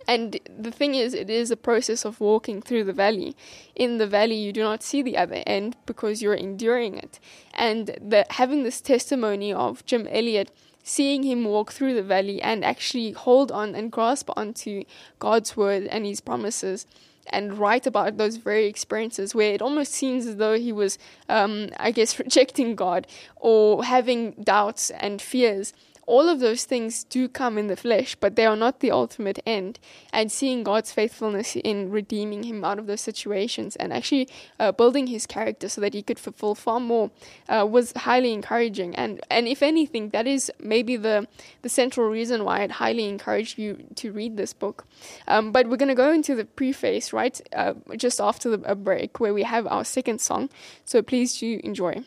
And 0.09 0.39
the 0.59 0.71
thing 0.71 0.95
is, 0.95 1.15
it 1.15 1.31
is 1.31 1.51
a 1.51 1.57
process 1.57 2.05
of 2.05 2.21
walking 2.21 2.61
through 2.61 2.85
the 2.85 2.93
valley. 2.93 3.37
In 3.75 3.99
the 3.99 4.07
valley, 4.07 4.37
you 4.37 4.53
do 4.53 4.63
not 4.63 4.83
see 4.83 5.03
the 5.03 5.17
other 5.17 5.43
end 5.47 5.77
because 5.87 6.23
you're 6.23 6.35
enduring 6.35 6.97
it. 6.97 7.21
And 7.55 7.97
the, 8.01 8.27
having 8.31 8.63
this 8.63 8.81
testimony 8.81 9.53
of 9.53 9.85
Jim 9.87 10.09
Elliot, 10.11 10.51
seeing 10.83 11.23
him 11.23 11.45
walk 11.45 11.73
through 11.73 11.95
the 11.95 12.03
valley 12.03 12.43
and 12.43 12.65
actually 12.65 13.13
hold 13.13 13.53
on 13.53 13.75
and 13.75 13.93
grasp 13.93 14.31
onto 14.37 14.85
God's 15.19 15.57
word 15.57 15.85
and 15.85 16.05
his 16.05 16.21
promises 16.21 16.87
and 17.29 17.59
write 17.59 17.87
about 17.87 18.17
those 18.17 18.37
very 18.37 18.67
experiences 18.67 19.35
where 19.35 19.53
it 19.53 19.63
almost 19.63 19.93
seems 19.93 20.27
as 20.27 20.37
though 20.37 20.59
he 20.59 20.73
was, 20.73 20.99
um, 21.29 21.69
I 21.79 21.93
guess, 21.93 22.19
rejecting 22.19 22.75
God 22.75 23.07
or 23.37 23.85
having 23.85 24.33
doubts 24.43 24.91
and 24.91 25.23
fears 25.23 25.73
all 26.13 26.29
of 26.29 26.41
those 26.41 26.65
things 26.67 27.05
do 27.05 27.27
come 27.27 27.57
in 27.57 27.69
the 27.69 27.77
flesh, 27.77 28.15
but 28.17 28.37
they 28.37 28.45
are 28.45 28.55
not 28.55 28.81
the 28.81 28.91
ultimate 28.91 29.39
end. 29.47 29.79
And 30.13 30.31
seeing 30.31 30.63
God's 30.63 30.93
faithfulness 30.93 31.57
in 31.57 31.91
redeeming 31.91 32.43
him 32.43 32.63
out 32.67 32.79
of 32.79 32.87
those 32.87 33.01
situations 33.01 33.77
and 33.77 33.95
actually 33.95 34.29
uh, 34.61 34.73
building 34.73 35.07
his 35.07 35.27
character 35.27 35.71
so 35.71 35.81
that 35.81 35.95
he 35.95 36.03
could 36.03 36.19
fulfill 36.19 36.55
far 36.55 36.81
more 36.81 37.11
uh, 37.49 37.67
was 37.67 37.95
highly 37.97 38.35
encouraging. 38.35 38.95
And 38.95 39.23
and 39.31 39.49
if 39.49 39.63
anything, 39.63 40.11
that 40.11 40.27
is 40.27 40.53
maybe 40.61 40.97
the 40.97 41.27
the 41.63 41.71
central 41.71 42.11
reason 42.11 42.45
why 42.45 42.61
I'd 42.61 42.73
highly 42.73 43.09
encourage 43.09 43.57
you 43.57 43.83
to 43.95 44.13
read 44.13 44.37
this 44.37 44.53
book. 44.53 44.85
Um, 45.29 45.51
but 45.51 45.67
we're 45.69 45.79
going 45.79 45.97
to 45.97 46.03
go 46.07 46.13
into 46.13 46.35
the 46.35 46.45
preface 46.45 47.15
right 47.15 47.41
uh, 47.57 47.73
just 47.97 48.21
after 48.21 48.55
the, 48.55 48.71
a 48.71 48.75
break 48.75 49.19
where 49.19 49.33
we 49.33 49.45
have 49.45 49.67
our 49.67 49.85
second 49.85 50.21
song. 50.21 50.51
So 50.85 51.01
please 51.01 51.39
do 51.39 51.59
enjoy. 51.65 52.05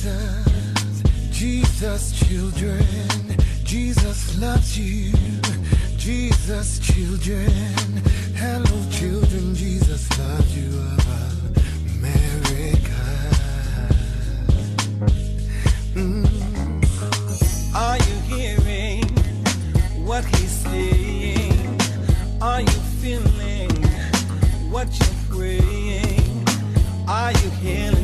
Jesus, 0.00 1.02
Jesus, 1.30 2.12
children. 2.26 2.86
Jesus 3.64 4.40
loves 4.40 4.78
you, 4.78 5.12
Jesus, 5.98 6.78
children. 6.78 7.50
Hello, 8.34 8.90
children, 8.90 9.54
Jesus 9.54 10.08
loves 10.18 10.56
you 10.56 10.70
America. 11.98 13.02
Mm. 15.92 16.24
Are 17.74 17.98
you 17.98 18.16
hearing 18.34 19.04
what 20.06 20.24
he's 20.24 20.50
saying? 20.64 21.78
Are 22.40 22.62
you 22.62 22.80
feeling 23.02 23.70
what 24.70 24.88
you're 24.98 25.36
praying? 25.36 26.46
Are 27.06 27.32
you 27.32 27.50
healing 27.60 27.99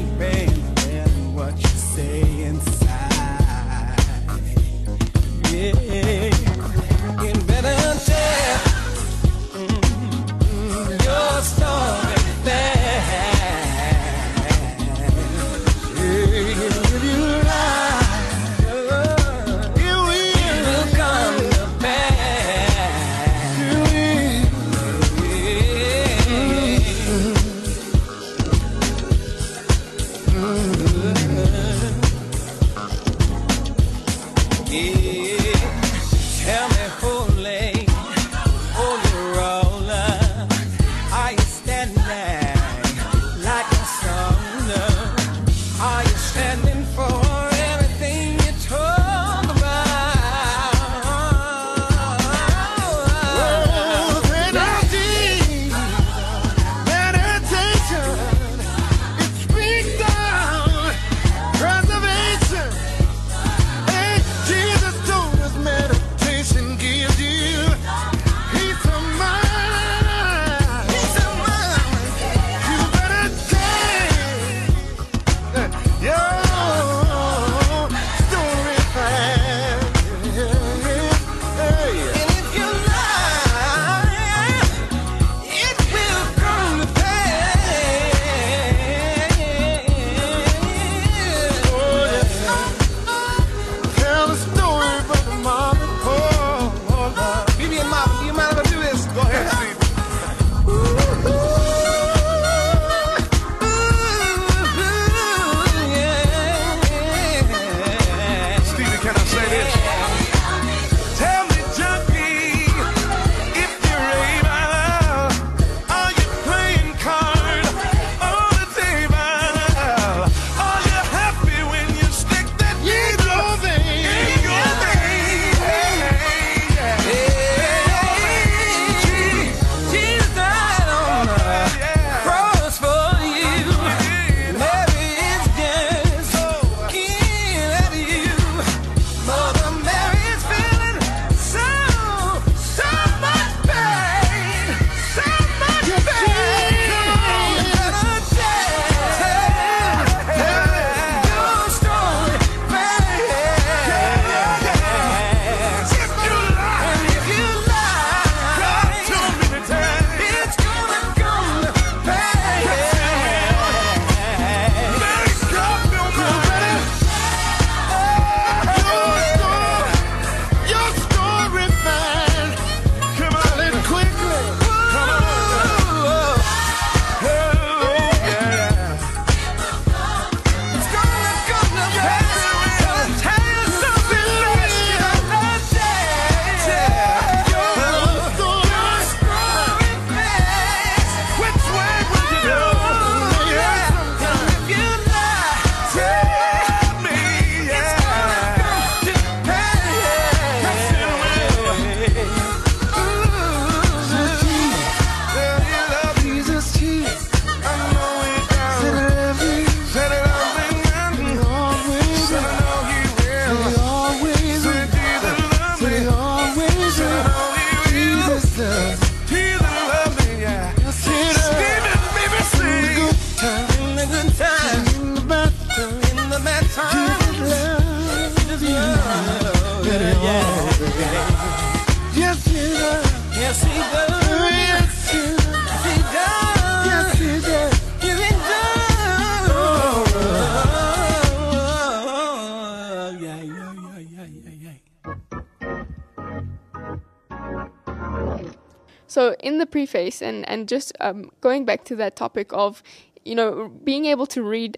So 249.16 249.34
in 249.40 249.56
the 249.56 249.64
preface, 249.64 250.20
and 250.20 250.46
and 250.46 250.68
just 250.68 250.92
um, 251.00 251.30
going 251.40 251.64
back 251.64 251.84
to 251.84 251.96
that 251.96 252.16
topic 252.16 252.52
of, 252.52 252.82
you 253.24 253.34
know, 253.34 253.68
being 253.82 254.04
able 254.04 254.26
to 254.26 254.42
read 254.42 254.76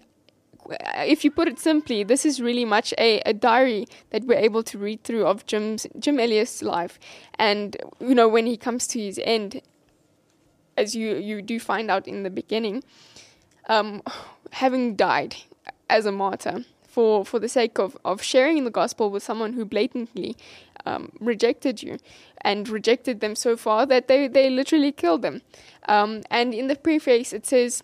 if 0.95 1.23
you 1.23 1.31
put 1.31 1.47
it 1.47 1.59
simply, 1.59 2.03
this 2.03 2.25
is 2.25 2.41
really 2.41 2.65
much 2.65 2.93
a, 2.97 3.19
a 3.25 3.33
diary 3.33 3.87
that 4.11 4.23
we're 4.25 4.37
able 4.37 4.63
to 4.63 4.77
read 4.77 5.03
through 5.03 5.25
of 5.25 5.45
Jim's, 5.45 5.87
Jim 5.97 6.19
Elliot's 6.19 6.61
life. 6.61 6.99
And, 7.37 7.77
you 7.99 8.15
know, 8.15 8.27
when 8.27 8.45
he 8.45 8.57
comes 8.57 8.87
to 8.87 8.99
his 8.99 9.19
end, 9.23 9.61
as 10.77 10.95
you, 10.95 11.15
you 11.15 11.41
do 11.41 11.59
find 11.59 11.91
out 11.91 12.07
in 12.07 12.23
the 12.23 12.29
beginning, 12.29 12.83
um, 13.67 14.01
having 14.51 14.95
died 14.95 15.35
as 15.89 16.05
a 16.05 16.11
martyr 16.11 16.65
for, 16.87 17.25
for 17.25 17.39
the 17.39 17.49
sake 17.49 17.77
of, 17.79 17.97
of 18.03 18.21
sharing 18.21 18.63
the 18.63 18.71
gospel 18.71 19.09
with 19.09 19.23
someone 19.23 19.53
who 19.53 19.65
blatantly 19.65 20.35
um, 20.85 21.11
rejected 21.19 21.83
you 21.83 21.97
and 22.41 22.69
rejected 22.69 23.19
them 23.19 23.35
so 23.35 23.57
far 23.57 23.85
that 23.85 24.07
they, 24.07 24.27
they 24.27 24.49
literally 24.49 24.91
killed 24.91 25.21
them. 25.21 25.41
Um, 25.87 26.21
and 26.31 26.53
in 26.53 26.67
the 26.67 26.75
preface, 26.75 27.33
it 27.33 27.45
says, 27.45 27.83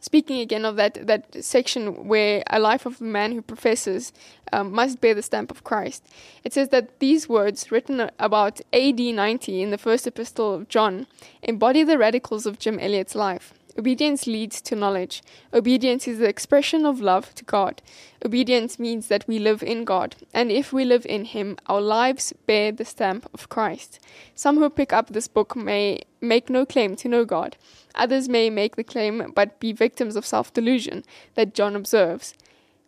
speaking 0.00 0.40
again 0.40 0.64
of 0.64 0.76
that, 0.76 1.06
that 1.06 1.44
section 1.44 2.06
where 2.06 2.42
a 2.48 2.58
life 2.58 2.86
of 2.86 3.00
a 3.00 3.04
man 3.04 3.32
who 3.32 3.42
professes 3.42 4.12
um, 4.52 4.72
must 4.72 5.00
bear 5.00 5.14
the 5.14 5.22
stamp 5.22 5.50
of 5.50 5.64
Christ, 5.64 6.06
it 6.44 6.52
says 6.52 6.68
that 6.70 7.00
these 7.00 7.28
words, 7.28 7.70
written 7.70 8.10
about 8.18 8.60
AD 8.72 9.00
90 9.00 9.62
in 9.62 9.70
the 9.70 9.78
first 9.78 10.06
epistle 10.06 10.54
of 10.54 10.68
John, 10.68 11.06
embody 11.42 11.82
the 11.82 11.98
radicals 11.98 12.46
of 12.46 12.58
Jim 12.58 12.78
Elliot's 12.78 13.14
life. 13.14 13.52
Obedience 13.78 14.26
leads 14.26 14.62
to 14.62 14.74
knowledge. 14.74 15.22
Obedience 15.52 16.08
is 16.08 16.18
the 16.18 16.28
expression 16.28 16.86
of 16.86 17.00
love 17.00 17.34
to 17.34 17.44
God. 17.44 17.82
Obedience 18.24 18.78
means 18.78 19.08
that 19.08 19.28
we 19.28 19.38
live 19.38 19.62
in 19.62 19.84
God, 19.84 20.16
and 20.32 20.50
if 20.50 20.72
we 20.72 20.84
live 20.84 21.04
in 21.06 21.26
Him, 21.26 21.58
our 21.66 21.82
lives 21.82 22.32
bear 22.46 22.72
the 22.72 22.86
stamp 22.86 23.28
of 23.34 23.50
Christ. 23.50 24.00
Some 24.34 24.56
who 24.56 24.70
pick 24.70 24.94
up 24.94 25.08
this 25.08 25.28
book 25.28 25.54
may 25.54 26.00
make 26.22 26.48
no 26.48 26.64
claim 26.64 26.96
to 26.96 27.08
know 27.08 27.26
God. 27.26 27.56
Others 27.96 28.28
may 28.28 28.50
make 28.50 28.76
the 28.76 28.84
claim 28.84 29.32
but 29.34 29.58
be 29.60 29.72
victims 29.72 30.16
of 30.16 30.26
self 30.26 30.52
delusion 30.52 31.04
that 31.34 31.54
John 31.54 31.74
observes. 31.74 32.34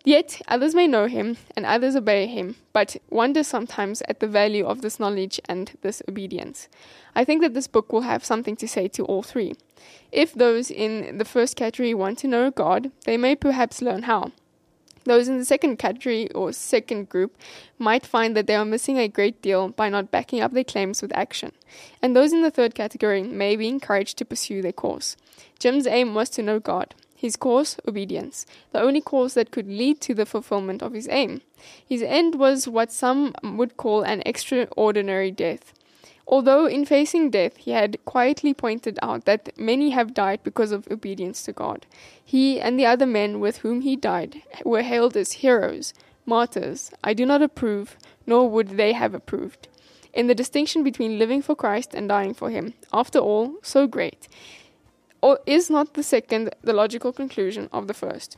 Yet 0.04 0.40
others 0.48 0.74
may 0.74 0.86
know 0.86 1.06
him, 1.06 1.36
and 1.56 1.66
others 1.66 1.96
obey 1.96 2.26
him, 2.28 2.56
but 2.72 2.96
wonder 3.10 3.42
sometimes 3.42 4.00
at 4.08 4.20
the 4.20 4.28
value 4.28 4.64
of 4.64 4.80
this 4.80 5.00
knowledge 5.00 5.40
and 5.48 5.76
this 5.82 6.02
obedience. 6.08 6.68
I 7.14 7.24
think 7.24 7.42
that 7.42 7.52
this 7.52 7.66
book 7.66 7.92
will 7.92 8.02
have 8.02 8.24
something 8.24 8.56
to 8.56 8.68
say 8.68 8.88
to 8.88 9.04
all 9.04 9.22
three. 9.22 9.54
If 10.12 10.32
those 10.32 10.70
in 10.70 11.18
the 11.18 11.24
first 11.24 11.56
category 11.56 11.94
want 11.94 12.18
to 12.20 12.28
know 12.28 12.50
God, 12.50 12.90
they 13.04 13.16
may 13.16 13.34
perhaps 13.34 13.82
learn 13.82 14.04
how. 14.04 14.32
Those 15.04 15.28
in 15.28 15.38
the 15.38 15.44
second 15.44 15.78
category 15.78 16.30
or 16.32 16.52
second 16.52 17.08
group 17.08 17.36
might 17.78 18.06
find 18.06 18.36
that 18.36 18.46
they 18.46 18.56
are 18.56 18.64
missing 18.64 18.98
a 18.98 19.08
great 19.08 19.40
deal 19.42 19.68
by 19.68 19.88
not 19.88 20.10
backing 20.10 20.40
up 20.40 20.52
their 20.52 20.64
claims 20.64 21.00
with 21.02 21.16
action. 21.16 21.52
And 22.02 22.14
those 22.14 22.32
in 22.32 22.42
the 22.42 22.50
third 22.50 22.74
category 22.74 23.22
may 23.22 23.56
be 23.56 23.68
encouraged 23.68 24.18
to 24.18 24.24
pursue 24.24 24.62
their 24.62 24.72
course. 24.72 25.16
Jim's 25.58 25.86
aim 25.86 26.14
was 26.14 26.30
to 26.30 26.42
know 26.42 26.60
God. 26.60 26.94
His 27.14 27.34
course, 27.34 27.76
obedience, 27.86 28.46
the 28.70 28.80
only 28.80 29.00
course 29.00 29.34
that 29.34 29.50
could 29.50 29.66
lead 29.66 30.00
to 30.02 30.14
the 30.14 30.24
fulfillment 30.24 30.82
of 30.82 30.92
his 30.92 31.08
aim. 31.08 31.40
His 31.84 32.00
end 32.00 32.36
was 32.36 32.68
what 32.68 32.92
some 32.92 33.34
would 33.42 33.76
call 33.76 34.02
an 34.02 34.22
extraordinary 34.24 35.32
death. 35.32 35.72
Although 36.30 36.66
in 36.66 36.84
facing 36.84 37.30
death 37.30 37.56
he 37.56 37.70
had 37.70 38.04
quietly 38.04 38.52
pointed 38.52 38.98
out 39.00 39.24
that 39.24 39.58
many 39.58 39.90
have 39.90 40.12
died 40.12 40.40
because 40.44 40.72
of 40.72 40.86
obedience 40.90 41.42
to 41.44 41.52
God, 41.52 41.86
he 42.22 42.60
and 42.60 42.78
the 42.78 42.84
other 42.84 43.06
men 43.06 43.40
with 43.40 43.58
whom 43.58 43.80
he 43.80 43.96
died 43.96 44.42
were 44.62 44.82
hailed 44.82 45.16
as 45.16 45.32
heroes, 45.32 45.94
martyrs. 46.26 46.90
I 47.02 47.14
do 47.14 47.24
not 47.24 47.40
approve, 47.40 47.96
nor 48.26 48.50
would 48.50 48.76
they 48.76 48.92
have 48.92 49.14
approved. 49.14 49.68
In 50.12 50.26
the 50.26 50.34
distinction 50.34 50.84
between 50.84 51.18
living 51.18 51.40
for 51.40 51.56
Christ 51.56 51.94
and 51.94 52.10
dying 52.10 52.34
for 52.34 52.50
him, 52.50 52.74
after 52.92 53.18
all, 53.18 53.54
so 53.62 53.86
great, 53.86 54.28
or 55.22 55.40
is 55.46 55.70
not 55.70 55.94
the 55.94 56.02
second 56.02 56.54
the 56.60 56.74
logical 56.74 57.12
conclusion 57.12 57.70
of 57.72 57.86
the 57.86 57.94
first? 57.94 58.36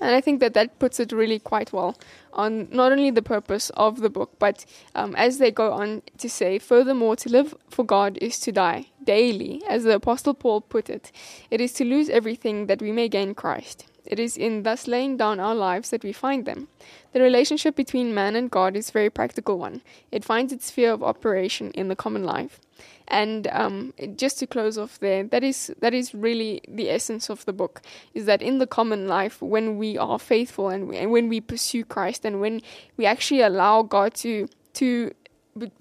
And 0.00 0.14
I 0.14 0.20
think 0.20 0.40
that 0.40 0.54
that 0.54 0.78
puts 0.78 1.00
it 1.00 1.12
really 1.12 1.38
quite 1.38 1.72
well 1.72 1.96
on 2.32 2.68
not 2.70 2.92
only 2.92 3.10
the 3.10 3.22
purpose 3.22 3.70
of 3.70 4.00
the 4.00 4.10
book, 4.10 4.32
but 4.38 4.64
um, 4.94 5.14
as 5.16 5.38
they 5.38 5.50
go 5.50 5.72
on 5.72 6.02
to 6.18 6.28
say, 6.28 6.58
furthermore, 6.58 7.16
to 7.16 7.28
live 7.28 7.54
for 7.68 7.84
God 7.84 8.16
is 8.18 8.38
to 8.40 8.52
die 8.52 8.86
daily, 9.04 9.62
as 9.68 9.84
the 9.84 9.94
Apostle 9.94 10.34
Paul 10.34 10.60
put 10.60 10.88
it. 10.88 11.10
It 11.50 11.60
is 11.60 11.72
to 11.74 11.84
lose 11.84 12.08
everything 12.08 12.66
that 12.66 12.80
we 12.80 12.92
may 12.92 13.08
gain 13.08 13.34
Christ. 13.34 13.86
It 14.04 14.18
is 14.18 14.36
in 14.36 14.62
thus 14.62 14.86
laying 14.86 15.16
down 15.16 15.38
our 15.38 15.54
lives 15.54 15.90
that 15.90 16.02
we 16.02 16.12
find 16.12 16.46
them. 16.46 16.68
The 17.12 17.20
relationship 17.20 17.76
between 17.76 18.14
man 18.14 18.36
and 18.36 18.50
God 18.50 18.76
is 18.76 18.88
a 18.88 18.92
very 18.92 19.10
practical 19.10 19.58
one. 19.58 19.82
It 20.10 20.24
finds 20.24 20.52
its 20.52 20.66
sphere 20.66 20.92
of 20.92 21.02
operation 21.02 21.72
in 21.72 21.88
the 21.88 21.96
common 21.96 22.24
life. 22.24 22.60
And 23.08 23.46
um, 23.48 23.94
just 24.16 24.38
to 24.40 24.46
close 24.46 24.76
off 24.76 25.00
there, 25.00 25.24
that 25.24 25.42
is 25.42 25.74
that 25.80 25.94
is 25.94 26.14
really 26.14 26.60
the 26.68 26.90
essence 26.90 27.30
of 27.30 27.44
the 27.46 27.54
book. 27.54 27.80
Is 28.12 28.26
that 28.26 28.42
in 28.42 28.58
the 28.58 28.66
common 28.66 29.08
life, 29.08 29.40
when 29.40 29.78
we 29.78 29.96
are 29.96 30.18
faithful 30.18 30.68
and, 30.68 30.88
we, 30.88 30.98
and 30.98 31.10
when 31.10 31.28
we 31.28 31.40
pursue 31.40 31.84
Christ, 31.84 32.24
and 32.26 32.40
when 32.40 32.60
we 32.98 33.06
actually 33.06 33.40
allow 33.40 33.82
God 33.82 34.14
to 34.16 34.46
to 34.74 35.12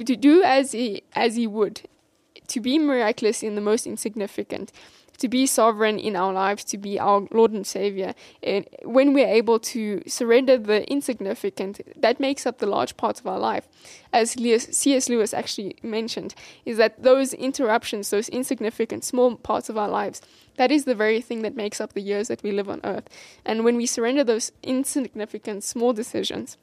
to 0.05 0.15
do 0.15 0.41
as 0.43 0.71
he 0.71 1.03
as 1.13 1.35
he 1.35 1.47
would, 1.47 1.81
to 2.47 2.61
be 2.61 2.79
miraculous 2.79 3.43
in 3.43 3.55
the 3.55 3.61
most 3.61 3.85
insignificant, 3.85 4.71
to 5.17 5.27
be 5.27 5.45
sovereign 5.45 5.99
in 5.99 6.15
our 6.15 6.33
lives, 6.33 6.63
to 6.65 6.77
be 6.77 6.99
our 6.99 7.27
Lord 7.31 7.51
and 7.51 7.65
Savior. 7.65 8.13
And 8.43 8.67
when 8.83 9.13
we're 9.13 9.27
able 9.27 9.59
to 9.59 10.01
surrender 10.07 10.57
the 10.57 10.89
insignificant, 10.89 11.81
that 11.99 12.19
makes 12.19 12.45
up 12.45 12.59
the 12.59 12.65
large 12.65 12.97
parts 12.97 13.19
of 13.19 13.27
our 13.27 13.39
life. 13.39 13.67
As 14.13 14.31
C.S. 14.31 15.09
Lewis 15.09 15.33
actually 15.33 15.75
mentioned, 15.83 16.35
is 16.65 16.77
that 16.77 17.01
those 17.03 17.33
interruptions, 17.33 18.09
those 18.09 18.29
insignificant 18.29 19.03
small 19.03 19.35
parts 19.35 19.69
of 19.69 19.77
our 19.77 19.89
lives, 19.89 20.21
that 20.57 20.71
is 20.71 20.85
the 20.85 20.95
very 20.95 21.21
thing 21.21 21.41
that 21.43 21.55
makes 21.55 21.79
up 21.79 21.93
the 21.93 22.01
years 22.01 22.27
that 22.29 22.43
we 22.43 22.51
live 22.51 22.69
on 22.69 22.81
earth. 22.83 23.07
And 23.45 23.63
when 23.63 23.75
we 23.75 23.85
surrender 23.85 24.23
those 24.23 24.51
insignificant 24.63 25.63
small 25.63 25.93
decisions, 25.93 26.57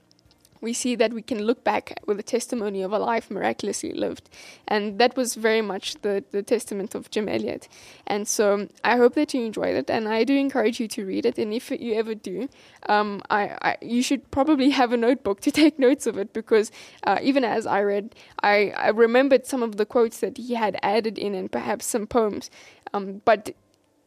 we 0.61 0.73
see 0.73 0.95
that 0.97 1.13
we 1.13 1.23
can 1.23 1.43
look 1.43 1.63
back 1.65 2.01
with 2.07 2.19
a 2.19 2.23
testimony 2.23 2.83
of 2.83 2.93
a 2.93 2.99
life 2.99 3.31
miraculously 3.31 3.93
lived. 3.93 4.31
And 4.67 4.99
that 4.99 5.17
was 5.17 5.35
very 5.35 5.61
much 5.61 5.97
the, 6.03 6.25
the 6.31 6.43
testament 6.43 6.95
of 6.95 7.11
Jim 7.11 7.29
Elliot. 7.29 7.69
And 8.07 8.27
so 8.27 8.69
I 8.83 8.97
hope 8.97 9.15
that 9.15 9.35
you 9.35 9.45
enjoyed 9.45 9.75
it, 9.77 9.91
and 9.91 10.09
I 10.09 10.25
do 10.25 10.35
encourage 10.37 10.81
you 10.81 10.89
to 10.89 11.05
read 11.05 11.27
it. 11.27 11.39
And 11.39 11.53
if 11.53 11.71
you 11.71 11.95
ever 11.95 12.15
do, 12.15 12.49
um, 12.89 13.23
I, 13.31 13.57
I, 13.63 13.77
you 13.83 14.03
should 14.03 14.31
probably 14.31 14.71
have 14.71 14.93
a 14.93 14.97
notebook 14.97 15.41
to 15.43 15.51
take 15.63 15.79
notes 15.79 16.07
of 16.07 16.19
it 16.19 16.33
because 16.33 16.71
uh, 17.05 17.19
even 17.23 17.45
as 17.45 17.67
I 17.67 17.83
read, 17.83 18.15
I, 18.43 18.71
I 18.71 18.89
remembered 18.89 19.47
some 19.47 19.63
of 19.63 19.77
the 19.77 19.87
quotes 19.87 20.21
that 20.21 20.37
he 20.39 20.55
had 20.55 20.79
added 20.83 21.19
in 21.19 21.35
and 21.35 21.51
perhaps 21.51 21.87
some 21.87 22.07
poems. 22.07 22.51
Um, 22.93 23.23
but 23.25 23.55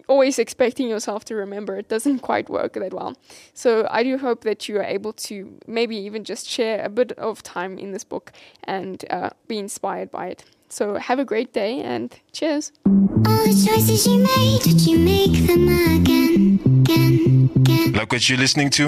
always 0.07 0.39
expecting 0.39 0.87
yourself 0.87 1.25
to 1.25 1.35
remember 1.35 1.75
it 1.77 1.89
doesn't 1.89 2.19
quite 2.19 2.49
work 2.49 2.73
that 2.73 2.93
well. 2.93 3.15
So 3.53 3.87
I 3.89 4.03
do 4.03 4.17
hope 4.17 4.41
that 4.43 4.69
you 4.69 4.77
are 4.77 4.83
able 4.83 5.13
to 5.13 5.57
maybe 5.67 5.95
even 5.97 6.23
just 6.23 6.47
share 6.47 6.83
a 6.85 6.89
bit 6.89 7.11
of 7.13 7.43
time 7.43 7.77
in 7.77 7.91
this 7.91 8.03
book 8.03 8.31
and 8.63 9.03
uh, 9.09 9.31
be 9.47 9.57
inspired 9.57 10.11
by 10.11 10.27
it. 10.27 10.43
So 10.69 10.95
have 10.95 11.17
a 11.19 11.25
great 11.25 11.53
day 11.53 11.81
and 11.81 12.13
cheers. 12.33 12.71
All 12.85 12.93
the 13.23 13.65
choices 13.67 14.05
you 14.05 14.17
made, 14.19 14.61
did 14.63 14.81
you 14.85 14.99
make 14.99 15.47
them 15.47 15.67
again, 16.01 16.59
again, 16.83 17.49
again? 17.55 17.93
Like 17.93 18.11
what 18.11 18.27
you're 18.29 18.37
listening 18.37 18.69
to? 18.71 18.87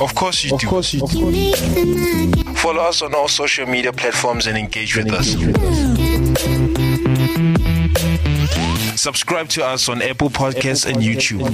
Of 0.00 0.14
course 0.14 0.44
you 0.44 0.54
Of 0.54 0.60
do. 0.60 0.66
course 0.68 0.94
you 0.94 1.06
You 1.10 1.26
make 1.30 1.56
them 1.56 2.32
again, 2.32 2.54
Follow 2.54 2.82
us 2.82 3.02
on 3.02 3.14
all 3.14 3.28
social 3.28 3.66
media 3.66 3.92
platforms 3.92 4.46
and 4.46 4.56
engage 4.56 4.96
with 4.96 5.12
us. 5.12 5.34
Subscribe 9.04 9.48
to 9.50 9.62
us 9.62 9.90
on 9.90 10.00
Apple 10.00 10.30
Podcasts 10.30 10.86
and 10.86 10.96
YouTube. 10.96 11.44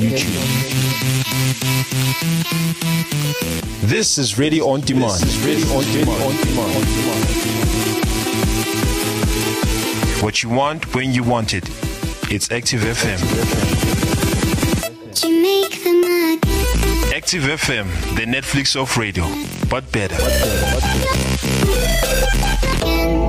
This 3.80 4.18
is 4.18 4.38
Ready 4.38 4.60
on 4.60 4.82
Demand. 4.82 5.20
This 5.20 5.34
is 5.34 5.44
Ready 5.44 5.64
on 5.74 5.82
Demand. 5.92 6.36
What 10.22 10.44
you 10.44 10.48
want 10.48 10.94
when 10.94 11.12
you 11.12 11.24
want 11.24 11.52
it. 11.52 11.68
It's 12.30 12.52
Active 12.52 12.82
FM. 12.82 13.18
you 15.24 15.42
make 15.42 15.82
them 15.82 16.04
again? 16.04 17.12
Active 17.12 17.42
FM, 17.42 17.88
the 18.14 18.26
Netflix 18.26 18.76
of 18.80 18.96
radio, 18.96 19.26
but 19.68 19.90
better. 19.90 20.14
Again. 22.84 23.19